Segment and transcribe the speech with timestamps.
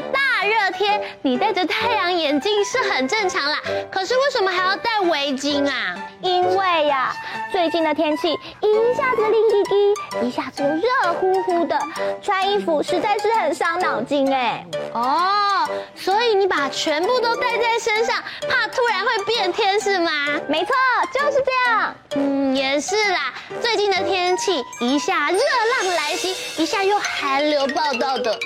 [0.00, 3.58] 大热天，你戴着太阳眼镜是很正常啦。
[3.90, 5.96] 可是为什么还要戴围巾啊？
[6.22, 7.12] 因为呀，
[7.50, 11.78] 最近的天气一下子冷滴滴，一下子又热乎乎的，
[12.22, 14.64] 穿衣服实在是很伤脑筋哎。
[14.92, 18.16] 哦，所以你把全部都带在身上，
[18.48, 20.10] 怕突然会变天是吗？
[20.46, 20.72] 没错，
[21.12, 21.94] 就是这样。
[22.14, 23.34] 嗯，也是啦。
[23.60, 28.38] 最近的天气一下热浪来袭，一下又寒流报道的，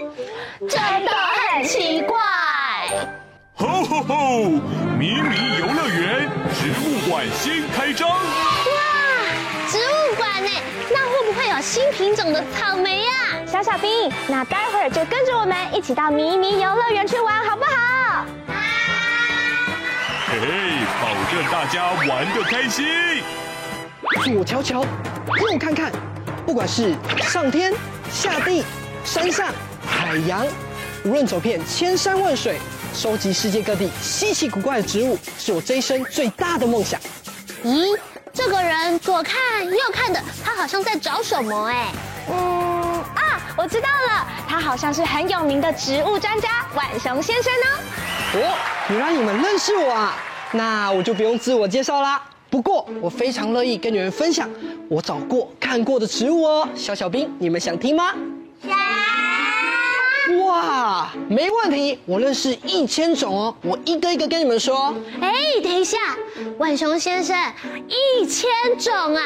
[0.61, 1.13] 真的
[1.53, 2.19] 很奇怪。
[3.55, 4.86] 吼吼吼！
[4.99, 8.09] 迷你游乐园植物馆新开张。
[8.09, 8.17] 哇，
[9.69, 10.49] 植物馆呢？
[10.91, 13.13] 那会不会有新品种的草莓呀？
[13.47, 18.25] 小小兵，那待会儿就跟着我们一起到迷你游乐园去玩，好不好？
[20.29, 20.47] 嘿嘿，
[21.03, 22.87] 保证大家玩的开心。
[24.25, 25.93] 左瞧瞧，右看看，
[26.47, 27.71] 不管是上天
[28.11, 28.65] 下地、
[29.05, 29.49] 山上
[29.87, 30.47] 海洋，
[31.05, 32.59] 无论走遍千山万水，
[32.97, 36.99] 收集世界各地稀奇古怪的植物，是我这一生最大的梦想。
[37.63, 37.95] 咦，
[38.33, 41.93] 这个人左看右看的，他好像在找什么哎？
[42.31, 47.67] 嗯啊，我知道了，他好像是很有名的植物专家晚熊先生呢。
[48.37, 48.57] 哦，
[48.89, 50.17] 原来你们认识我啊，
[50.53, 52.23] 那我就不用自我介绍啦。
[52.49, 54.49] 不过我非常乐意跟你们分享
[54.89, 56.67] 我找过看过的植物哦。
[56.75, 58.15] 小小兵，你们想听吗？
[60.63, 60.67] 想。
[60.67, 64.95] 哇，没问题，我认识一千种哦，我一个一个跟你们说。
[65.21, 65.99] 哎，等一下，
[66.59, 67.37] 浣熊先生，
[67.89, 69.23] 一千种啊，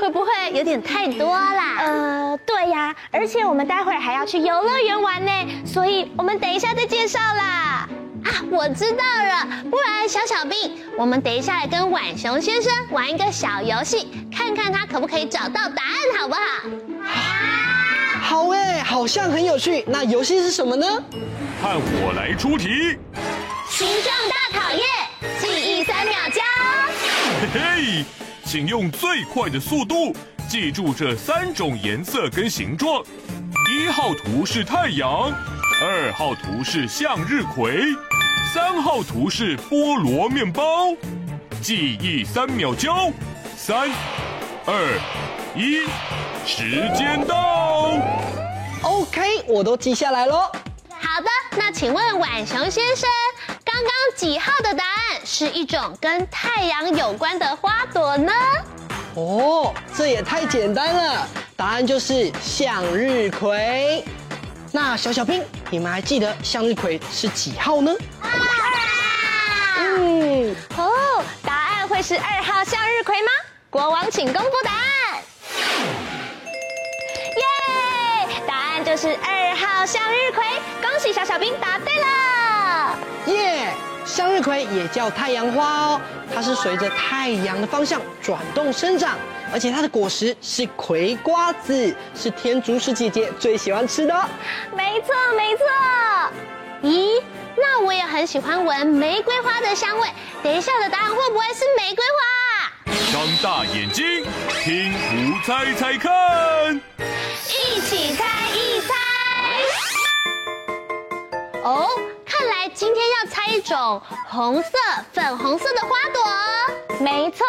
[0.00, 1.76] 会不会有点太多啦？
[1.78, 5.32] 呃，对呀，而且我们待会儿还要去游乐园玩呢，
[5.64, 7.88] 所以我们等一下再介绍啦。
[8.24, 16.40] 啊，我知道了，不然小小兵，我们等一下来跟浣熊先生玩一个小游戏，看看他可不可以找到答案，好不好？
[18.92, 19.82] 好像很有趣。
[19.86, 20.86] 那游戏是什么呢？
[21.62, 22.98] 看我来出题。
[23.70, 24.84] 形状大考验，
[25.40, 26.42] 记忆三秒交。
[27.40, 28.04] 嘿嘿，
[28.44, 30.14] 请用最快的速度
[30.46, 33.02] 记住这三种颜色跟形状。
[33.72, 35.32] 一号图是太阳，
[35.82, 37.80] 二号图是向日葵。
[38.52, 40.94] 三号图是菠萝面包，
[41.62, 43.10] 记忆三秒交，
[43.56, 43.88] 三、
[44.66, 45.00] 二、
[45.56, 45.86] 一，
[46.46, 47.98] 时间到。
[49.12, 50.50] OK，我都记下来喽。
[50.88, 51.28] 好的，
[51.58, 53.10] 那请问晚熊先生，
[53.62, 58.32] 刚刚几号的答案是一种跟太阳有关的花朵呢？
[59.14, 64.02] 哦，这也太简单了，答案就是向日葵。
[64.70, 67.92] 那小小兵，你们还记得向日葵是几号呢？
[69.78, 73.28] 嗯，哦，答案会是二号向日葵吗？
[73.68, 74.91] 国王，请公布答案。
[78.92, 80.44] 就是二号向日葵，
[80.82, 82.98] 恭喜小小兵答对了。
[83.24, 83.72] 耶，
[84.04, 86.00] 向日葵也叫太阳花哦，
[86.34, 89.16] 它是随着太阳的方向转动生长，
[89.50, 94.26] 而且它的果实是葵瓜子，是天竺鼠姐姐最喜欢吃的哦。
[94.76, 95.64] 没错，没错。
[96.82, 97.22] 咦？
[97.56, 100.06] 那我也很喜欢闻玫瑰花的香味。
[100.42, 102.92] 等一下的答案会不会是玫瑰花？
[103.10, 104.26] 张大眼睛，
[104.62, 106.78] 听图猜猜看。
[107.48, 108.24] 一起猜
[111.64, 111.88] 哦，
[112.26, 114.70] 看来今天要猜一种红色、
[115.12, 116.98] 粉红色的花朵。
[116.98, 117.46] 没错，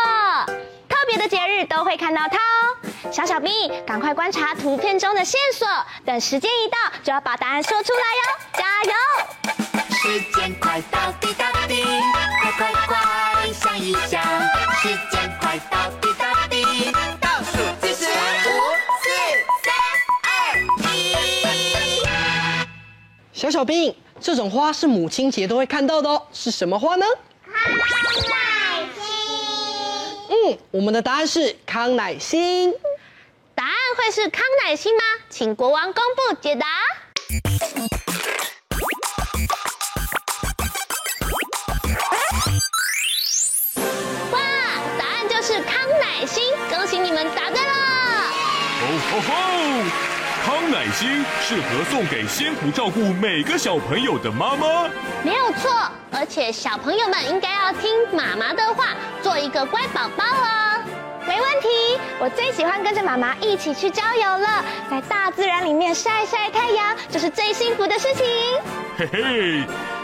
[0.88, 3.12] 特别的节日都会看到它哦。
[3.12, 5.68] 小小兵，赶快观察图片中的线索，
[6.06, 8.22] 等时间一到就要把答案说出来哟！
[8.54, 8.94] 加油！
[9.96, 11.84] 时间快到，滴答滴，
[12.42, 14.22] 快快快想一想，
[14.76, 18.50] 时间快到，滴答滴，倒数计时，五、
[19.02, 19.10] 四、
[19.64, 19.74] 三、
[20.24, 20.60] 二、
[20.94, 21.16] 一。
[23.34, 23.94] 小小兵，
[24.24, 27.06] 这种花是母亲节都会看到的哦，是什么花呢？
[27.46, 29.04] 康乃馨。
[30.30, 32.74] 嗯，我们的答案是康乃馨。
[33.54, 35.04] 答案会是康乃馨吗？
[35.30, 36.66] 请国王公布解答。
[50.84, 54.90] 康乃馨适合送给辛苦照顾每个小朋友的妈妈。
[55.24, 58.88] 没有错，而且小朋友们应该要听妈妈的话，
[59.22, 60.84] 做一个乖宝宝哦。
[61.26, 68.26] 没问题，我最喜欢跟着妈妈一起去郊游了，在大自然里面晒晒太阳，就是最幸福的事情。
[68.98, 69.64] 嘿嘿，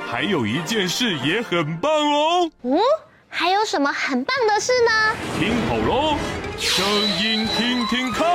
[0.10, 2.50] 还有一件事也很棒哦。
[2.64, 2.80] 嗯，
[3.28, 4.92] 还有什么很棒的事呢？
[5.38, 6.18] 听好喽，
[6.58, 6.86] 声
[7.22, 8.26] 音听听看，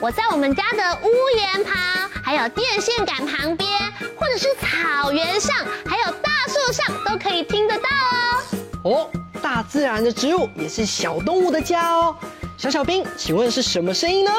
[0.00, 1.76] 我在我们家的屋檐旁，
[2.24, 3.68] 还有电线杆旁边，
[4.16, 5.54] 或者是草原上，
[5.86, 8.42] 还有大树上，都可以听得到哦。
[8.84, 9.10] 哦，
[9.42, 12.16] 大自然的植物也是小动物的家哦。
[12.56, 14.32] 小小兵，请问是什么声音呢？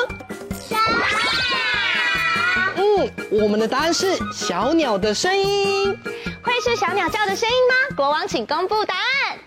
[0.67, 1.05] 小鸟。
[2.77, 5.95] 嗯，我们的答案是小鸟的声音。
[6.41, 7.95] 会是小鸟叫的声音吗？
[7.95, 9.37] 国王，请公布答案。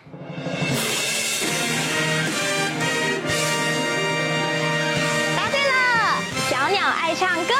[7.04, 7.52] 爱唱歌。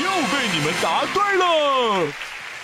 [0.00, 1.44] 又被你们答对了。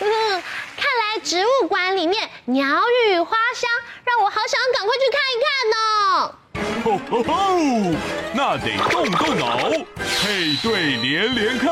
[0.01, 0.43] 嗯，
[0.75, 2.65] 看来植物馆里面鸟
[3.11, 3.71] 语花香，
[4.05, 6.35] 让我好想赶快去看一看哦。
[6.83, 7.33] 吼吼吼！
[8.33, 9.69] 那得动动脑，
[10.23, 11.69] 配对连连看。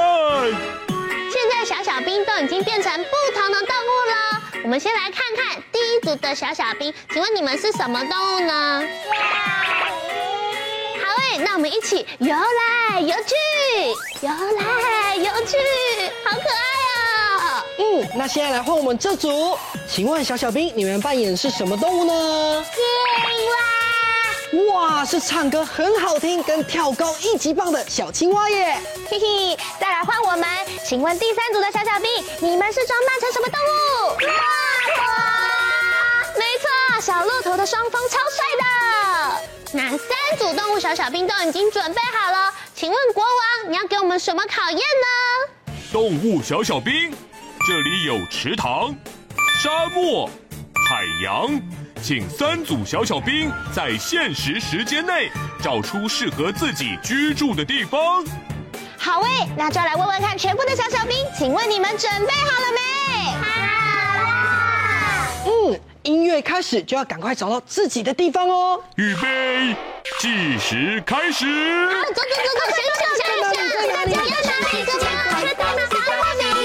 [1.30, 8.82] 现在小小兵都已经变成不同的动物了，我们先来看看第一组的小小兵，请问你们是什么动物呢？
[11.38, 13.34] 那我们一起游来游去，
[14.20, 15.56] 游来游去，
[16.24, 16.62] 好可爱
[17.38, 17.64] 哦。
[17.78, 19.56] 嗯，那现在来换我们这组，
[19.88, 22.64] 请问小小兵，你们扮演是什么动物呢？
[22.74, 22.82] 青
[23.50, 24.74] 蛙。
[24.74, 28.78] 哇，是唱歌很好听，跟跳高一级棒的小青蛙耶！
[29.08, 30.46] 嘿嘿，再来换我们，
[30.86, 34.10] 请问第三组的小小兵，你们是装扮成什么动物？
[34.20, 34.28] 骆
[34.94, 35.02] 驼。
[36.36, 38.64] 没错，小骆驼的双峰超帅的。
[39.74, 39.98] 那三
[40.36, 45.74] 组动物小小兵都已经准备好了，请问国王，你要给我们什么考验呢？
[45.92, 47.14] 动物小小兵，
[47.66, 48.94] 这里有池塘、
[49.62, 50.28] 沙漠、
[50.88, 51.60] 海洋。
[52.02, 55.30] 请三组小小兵在限时时间内
[55.62, 58.24] 找出适合自己居住的地方。
[58.98, 62.80] 好喂，那就来问问看全部的小小兵，请问你们准备好了没？
[63.40, 65.28] 好了。
[65.46, 68.82] 嗯，音乐开始就要赶快找到自己的地方哦。
[68.96, 69.76] 预备，
[70.22, 71.44] 计时开始。
[71.88, 73.58] 好，走走走走，先想想一下，
[73.92, 74.86] 大家要哪里？
[74.86, 75.98] 这边，这边，这边，这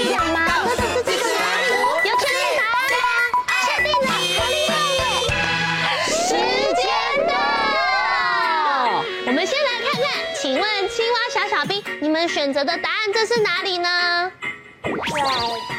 [0.06, 0.38] 边吗？
[12.00, 14.30] 你们选择的答案这是哪里呢？
[14.84, 15.74] 水塘。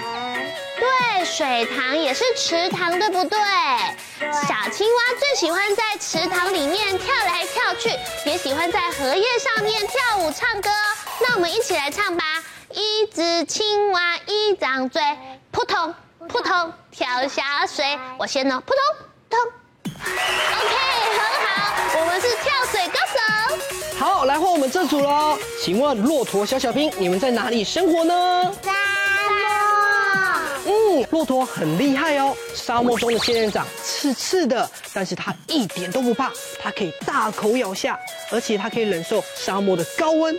[0.80, 3.40] 对，水塘也是池塘，对不对？
[4.20, 7.90] 小青蛙最喜欢在池塘里面跳来跳去，
[8.26, 10.70] 也喜欢在荷叶上面跳舞唱歌。
[11.22, 12.24] 那我们一起来唱吧！
[12.72, 15.02] 一只青蛙一张嘴，
[15.52, 15.94] 扑通
[16.28, 17.98] 扑通跳下水。
[18.18, 18.82] 我先呢，扑通
[19.30, 19.40] 通。
[19.86, 20.76] OK，
[21.18, 23.18] 很好，我们是跳水歌手。
[23.98, 25.38] 好，来换我们这组喽。
[25.64, 28.54] 请问骆驼小小兵，你们在哪里生活呢？
[31.12, 32.36] 骆驼很厉害哦。
[32.54, 37.98] 沙漠中的仙人掌刺刺的，但是它一点都不怕，它可以大口咬下，
[38.32, 40.38] 而且它可以忍受沙漠的高温、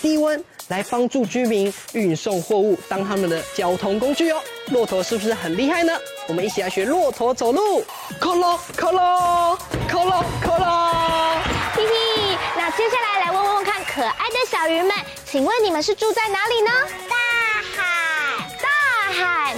[0.00, 4.40] 低温，来帮助居民运送货物，当他们的交通工具哦。
[4.70, 5.92] 骆驼是不是很厉害呢？
[6.26, 7.82] 我们一起来学骆驼走路，
[8.20, 11.38] 扣咯扣咯扣咯扣咯。
[11.74, 14.92] 嘿嘿，那接下来来问问看可爱的小鱼们，
[15.24, 16.70] 请问你们是住在哪里呢？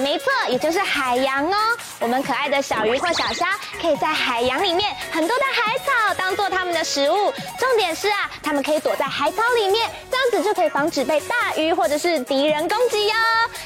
[0.00, 1.56] 没错，也就是海洋哦。
[1.98, 7.32] 我们可爱的小鱼或小虾可以在海洋里面很多的海草当做它们的食物。
[7.58, 13.14] 重点是啊，它们可以躲在海草里面，这样子就可以防止被大鱼或者是敌人攻击哟。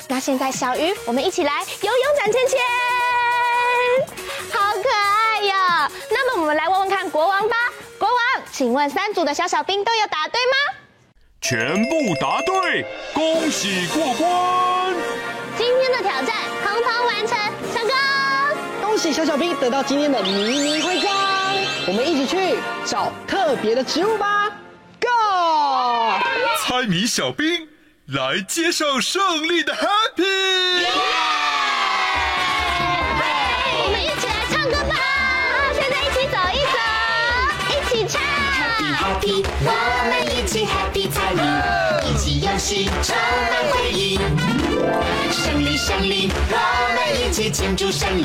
[0.09, 2.59] 那现在小鱼，我们一起来游泳转圈圈，
[4.53, 5.55] 好可爱哟。
[6.11, 7.57] 那么我们来问问看国王吧，
[7.99, 8.19] 国王，
[8.53, 10.57] 请问三组的小小兵都有答对吗？
[11.41, 14.95] 全部答对，恭喜过关！
[15.57, 16.35] 今天的挑战
[16.65, 17.39] 通通完成，
[17.73, 17.95] 成功！
[18.83, 21.11] 恭喜小小兵得到今天的迷你徽章，
[21.87, 24.51] 我们一起去找特别的植物吧
[25.01, 25.09] ！Go！
[26.63, 27.69] 猜谜小兵
[28.07, 30.87] 来接受胜利的 Happy！
[33.77, 34.95] 我们一起来唱歌吧！
[35.73, 36.79] 现在一起走一走，
[37.71, 38.21] 一起唱。
[38.55, 39.71] Happy Happy，我
[40.09, 41.41] 们一起 Happy 猜谜，
[42.65, 43.15] 充
[43.51, 44.19] 满回忆。
[45.31, 46.57] 胜利胜利，我
[46.95, 48.25] 们一起庆祝胜利，一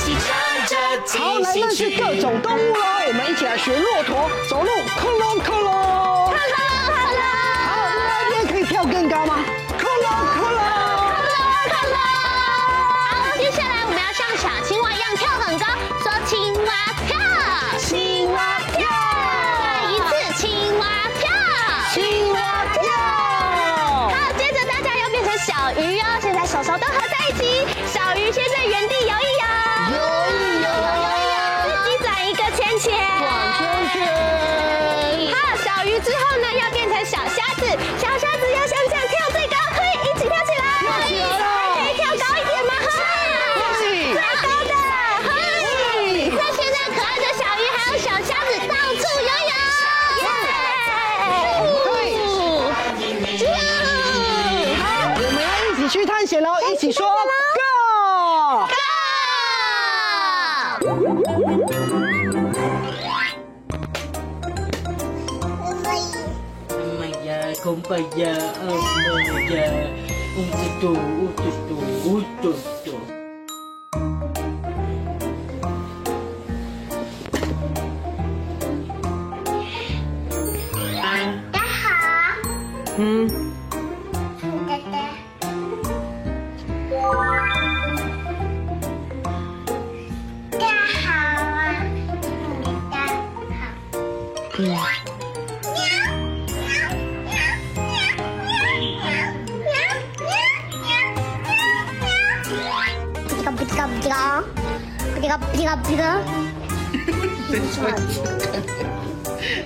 [0.00, 0.32] 起唱
[0.66, 0.74] 着
[1.18, 2.80] 好，来认识各种动物喽！
[3.08, 5.70] 我们一起来学骆驼走路，克隆克隆。
[5.70, 6.56] 哈喽
[6.88, 7.20] 哈喽，
[7.66, 9.44] 好，另外一边可以跳更高吗？
[9.78, 10.56] 克隆克隆。
[10.56, 11.76] 哈喽。
[13.10, 15.66] 好，接下来我们要像小青蛙一样跳很高，
[16.00, 16.72] 说青蛙
[17.06, 17.12] 跳，
[17.78, 18.88] 青蛙跳，
[19.60, 20.48] 再一次青
[20.78, 20.82] 蛙
[21.20, 21.28] 跳，
[21.92, 22.29] 青
[25.46, 29.44] 小鱼哦，现在手手都合在一起，小鱼先在原地游一游，
[29.90, 29.96] 游
[30.28, 30.68] 一游，
[31.64, 33.24] 自己转一个圈圈，转
[33.56, 33.96] 圈圈。
[35.32, 37.64] 好，小鱼之后呢，要变成小虾子，
[37.98, 38.79] 小虾子要像
[56.80, 57.12] 起说 Go！
[66.98, 67.28] 妈呀，
[67.62, 68.32] 空白呀，
[68.62, 68.64] 哦
[68.96, 69.04] 妈
[69.54, 69.60] 呀，
[70.38, 70.82] 呜嘟嘟，
[71.20, 71.70] 呜嘟嘟，
[72.06, 72.08] 呜
[72.40, 72.44] 嘟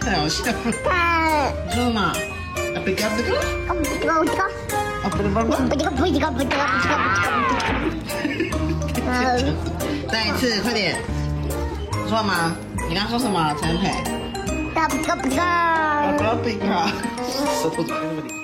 [0.01, 0.53] 太好笑了，
[0.85, 0.93] 看，
[1.67, 2.01] 你说什么？
[2.01, 2.13] 啊，
[2.85, 3.17] 不知道不
[5.17, 5.51] 不能帮忙。
[5.63, 6.97] 不不知道不不知道不知道不知道。
[9.07, 9.55] 嗯，
[10.11, 10.97] 再一次，快点。
[12.09, 12.55] 说吗？
[12.89, 13.55] 你刚刚说什么？
[13.61, 13.83] 陈培？
[14.89, 16.19] 不知道不知啊，道。
[16.19, 16.89] 不要贝嘎，
[17.63, 18.44] 舌头怎么那么灵？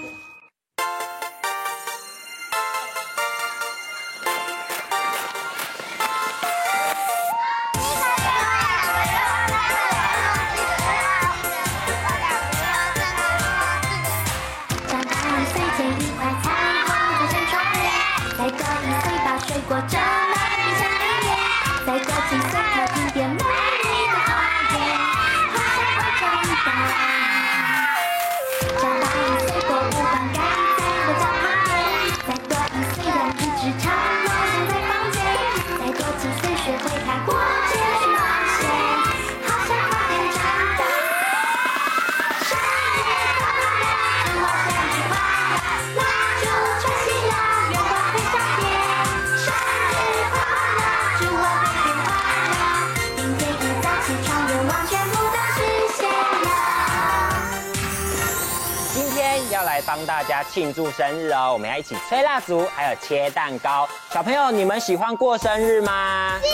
[60.53, 63.89] 庆祝生日哦，我们要一起吹蜡烛，还有切蛋糕。
[64.13, 66.41] 小朋友，你们喜欢过生日吗？
[66.43, 66.49] 喜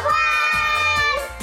[0.00, 0.12] 欢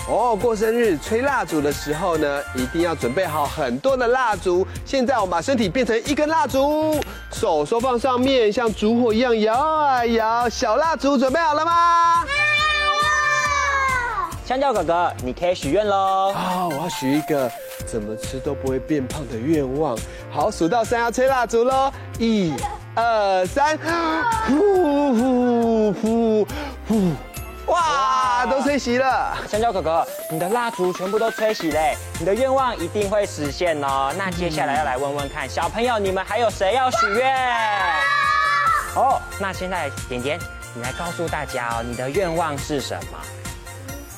[0.10, 4.68] 哦，过生日吹蜡烛的时候呢，一定要准备好很多的蜡烛。
[4.84, 7.00] 现在我们把身体变成一根蜡烛，
[7.32, 10.50] 手手放上面，像烛火一样摇啊摇。
[10.50, 12.26] 小蜡烛准备好了吗？
[14.52, 16.34] 香蕉哥哥，你可以许愿喽。
[16.34, 17.50] 好，我要许一个
[17.88, 19.98] 怎么吃都不会变胖的愿望。
[20.30, 21.90] 好，数到三要吹蜡烛喽，
[22.20, 22.54] 一、
[22.94, 23.78] 二、三，
[24.50, 26.48] 呼呼呼
[26.86, 27.14] 呼，
[27.68, 29.38] 哇，都吹熄了。
[29.48, 34.14] 香蕉哥哥，你的蜡烛全部都吹熄嘞，你的愿望一定会实现哦。
[34.18, 37.34] 那接下来要来问问看，小朋友你们还有谁要许愿？
[38.98, 40.38] 哦，那现在点点，
[40.76, 43.18] 你来告诉大家哦，你的愿望是什么？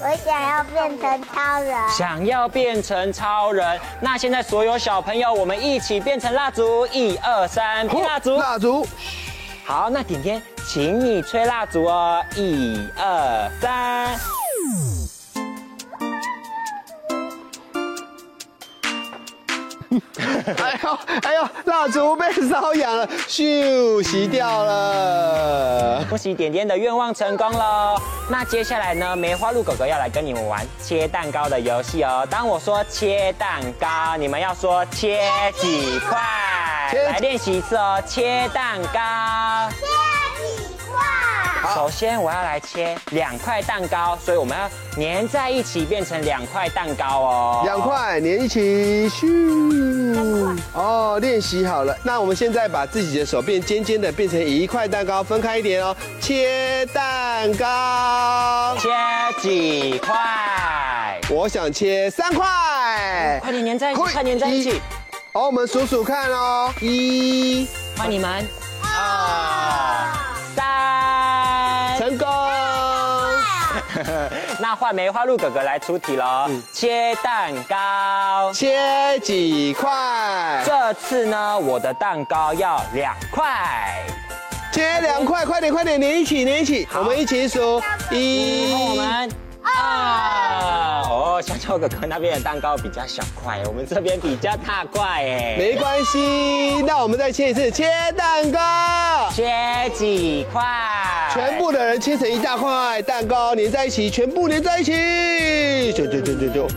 [0.05, 1.89] 我想要变成超人。
[1.89, 3.79] 想要变成超人。
[4.01, 8.86] 那现在所有小朋友，我们一起变成蜡烛，一二三，喷蜡烛，蜡烛。
[9.63, 14.42] 好，那点点，请你吹蜡烛哦，一二三。
[20.57, 26.03] 哎呦哎呦，蜡烛被烧痒了，咻，熄掉了。
[26.09, 27.95] 恭喜点点的愿望成功喽！
[28.29, 32.27] 那接下来呢，梅花鹿哥哥要来跟你们玩切蛋糕的游戏哦。
[32.29, 36.19] 当我说切蛋糕，你们要说切几块。
[36.93, 39.00] 来练习一次哦，切蛋糕。
[41.73, 47.61] 首先我要来切两块蛋糕，所以我们要粘在一起变成两块蛋糕哦。
[47.65, 50.55] 两块粘一起，咻！
[50.73, 51.97] 哦，练习好了。
[52.03, 55.95] 那我们现在把自己的手变尖尖的，变成一块蛋糕，分开一点哦。
[56.21, 58.89] 切蛋糕，切
[59.41, 61.19] 几块？
[61.29, 63.39] 我想切三块。
[63.41, 64.79] 快点粘在一起，快粘在一起。
[65.33, 66.71] 好，我们数数看哦。
[66.81, 68.45] 一，欢迎你们。
[68.83, 70.22] 二。
[74.73, 76.47] 那换梅花鹿哥哥来出题喽。
[76.49, 80.63] 嗯、切蛋糕，切几块？
[80.65, 84.03] 这次呢，我的蛋糕要两块。
[84.71, 87.79] 切两块，快点快点，连一起连一起，我们一起数。
[88.09, 90.92] 一，我们二。
[91.43, 95.55] 哦，香蕉哥哥那边的蛋糕比较小块，我们这边比较大块哎。
[95.57, 100.63] 没关系，那我们再切一次，切蛋糕，切几块？
[101.33, 105.91] 全部的人切成一大块蛋糕，粘在一起，全部粘在一起。
[105.93, 106.67] 就就就就就，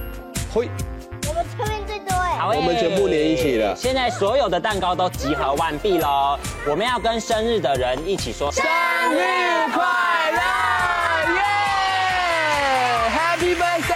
[0.53, 0.69] 嘿。
[1.29, 2.37] 我们这边最多哎。
[2.39, 3.75] 好，我们全部连一起了。
[3.77, 8.69] 现在所有的蛋糕都集合完毕喽，我们要跟生日的人一起说生日
[9.73, 9.85] 快
[10.33, 10.41] 乐，
[11.35, 11.43] 耶
[13.17, 13.96] ！Happy birthday！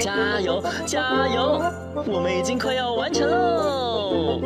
[0.00, 0.62] 加油！
[0.86, 1.60] 加油
[2.06, 4.40] 我们已经快要完成喽！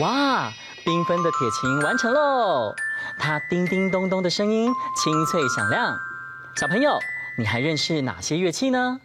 [0.00, 0.52] 哇，
[0.84, 2.72] 缤纷的铁琴完成喽！
[3.18, 5.98] 它叮叮咚咚的声音清脆响亮。
[6.56, 7.00] 小朋友，
[7.36, 9.00] 你还认识哪些乐器呢？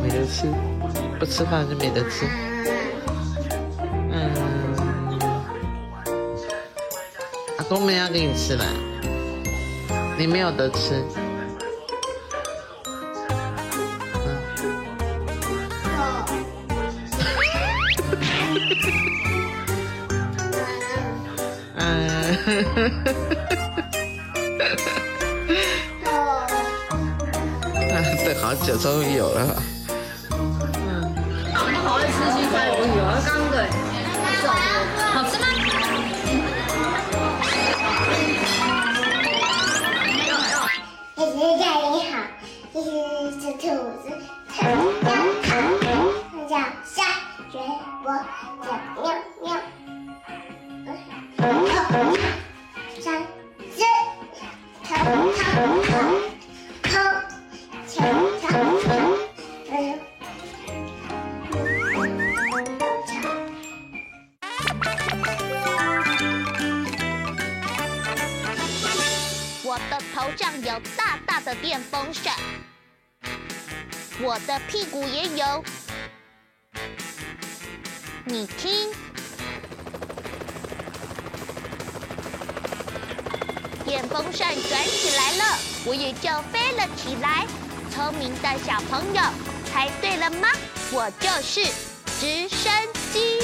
[0.00, 0.46] 没得吃，
[1.18, 2.24] 不吃饭就没得吃。
[4.12, 4.32] 嗯，
[7.58, 8.64] 阿公没要给你吃了，
[10.16, 11.04] 你没有得吃。
[14.12, 14.20] 等
[21.74, 21.82] 好
[28.68, 29.62] 久，终于有了。
[78.30, 78.90] 你听，
[83.86, 87.46] 电风扇转起来了，我也就飞了起来。
[87.90, 89.22] 聪明的小朋友，
[89.64, 90.48] 猜对了吗？
[90.92, 91.64] 我就是
[92.20, 92.70] 直升
[93.14, 93.40] 机。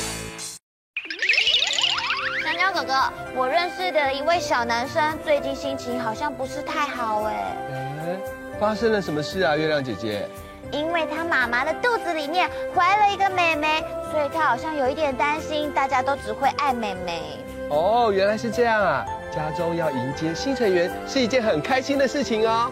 [2.43, 7.57] 香蕉哥哥，我认识的一位小男生，最近心情好像不是太好哎。
[7.73, 8.19] 哎，
[8.61, 10.29] 发生了什么事啊，月亮姐姐？
[10.73, 17.21] 因为他妈妈的肚子里面怀了一个妹妹，所以他好像有一点担心，大家都只会爱妹妹。
[17.69, 19.05] 哦，原来是这样啊！
[19.35, 22.71] 加州要迎接新成员是一件很开心的事情哦。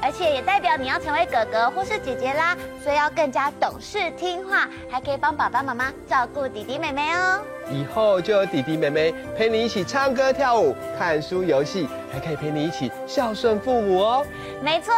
[0.00, 7.40] 嗯，而且也代表你要成为哥哥或是姐姐啦，所以要更加懂事听话，还可以帮爸爸妈妈照顾弟弟妹妹哦。
[7.70, 14.26] 以后就有弟弟妹妹陪你一起唱歌跳舞、看书游戏，还可以陪你一起孝顺父母哦。
[14.62, 14.94] 没错，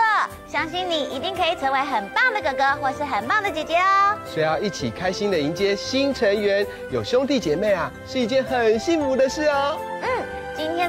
[0.47, 4.17] 相信你一定可以成为很棒的哥哥或是很棒的姐姐哦。
[4.25, 9.77] 所以要一起开心的迎接新成员，有兄弟姐妹啊，是一件很幸福的事哦。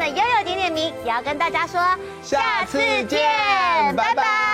[0.01, 1.79] 的悠悠点点名也要跟大家说，
[2.23, 3.21] 下次见，
[3.95, 4.50] 拜拜。